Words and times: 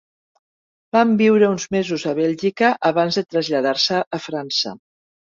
Van 0.95 1.09
viure 1.17 1.49
uns 1.55 1.67
mesos 1.75 2.05
a 2.11 2.13
Bèlgica 2.19 2.69
abans 2.89 3.19
de 3.19 3.23
traslladar-se 3.33 4.01
a 4.19 4.21
França. 4.23 4.73